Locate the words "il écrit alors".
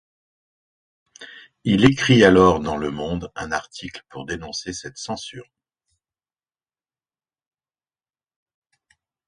1.63-2.59